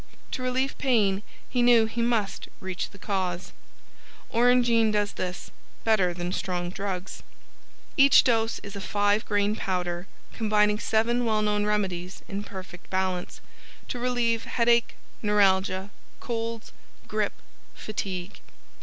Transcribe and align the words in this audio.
To 0.31 0.41
relieve 0.41 0.75
pain, 0.79 1.21
he 1.47 1.61
knew 1.61 1.85
he 1.85 2.01
must 2.01 2.47
reach 2.59 2.89
the 2.89 2.97
cause. 2.97 3.51
Orangeine 4.31 4.89
does 4.89 5.13
this, 5.13 5.51
better 5.83 6.11
than 6.11 6.31
strong 6.33 6.71
drugs. 6.71 7.21
Each 7.97 8.23
dose 8.23 8.57
is 8.63 8.75
a 8.75 8.81
five 8.81 9.23
grain 9.27 9.55
powder, 9.55 10.07
combining 10.33 10.79
seven 10.79 11.23
well 11.23 11.43
known 11.43 11.67
remedies 11.67 12.23
in 12.27 12.43
perfect 12.43 12.89
balance, 12.89 13.41
to 13.89 13.99
relieve 13.99 14.45
HEADACHE, 14.45 14.95
NEURALGIA, 15.21 15.91
COLDS, 16.19 16.73
GRIP, 17.07 17.33
FATIGUE. 17.75 18.39